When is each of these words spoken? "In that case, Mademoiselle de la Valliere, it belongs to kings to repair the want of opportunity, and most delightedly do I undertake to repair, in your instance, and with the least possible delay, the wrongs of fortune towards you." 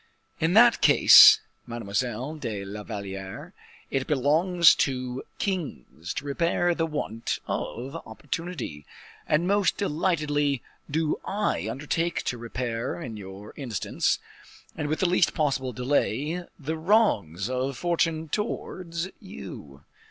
"In 0.39 0.53
that 0.55 0.81
case, 0.81 1.41
Mademoiselle 1.67 2.33
de 2.37 2.65
la 2.65 2.81
Valliere, 2.81 3.53
it 3.91 4.07
belongs 4.07 4.73
to 4.77 5.21
kings 5.37 6.11
to 6.15 6.25
repair 6.25 6.73
the 6.73 6.87
want 6.87 7.37
of 7.45 7.95
opportunity, 8.07 8.83
and 9.27 9.47
most 9.47 9.77
delightedly 9.77 10.63
do 10.89 11.19
I 11.23 11.69
undertake 11.69 12.23
to 12.23 12.39
repair, 12.39 12.99
in 12.99 13.15
your 13.15 13.53
instance, 13.55 14.17
and 14.75 14.87
with 14.87 15.01
the 15.01 15.07
least 15.09 15.35
possible 15.35 15.71
delay, 15.71 16.45
the 16.57 16.77
wrongs 16.79 17.47
of 17.47 17.77
fortune 17.77 18.27
towards 18.27 19.07
you." 19.19 19.83